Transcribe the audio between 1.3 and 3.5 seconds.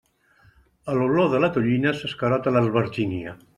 de la tonyina s'escarota l'albergina.